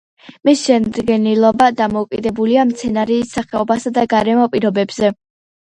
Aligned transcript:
მისი 0.47 0.61
შედგენილობა 0.69 1.67
დამოკიდებულია 1.83 2.65
მცენარის 2.71 3.37
სახეობასა 3.39 3.95
და 4.01 4.09
გარემო 4.17 4.51
პირობებზე. 4.59 5.17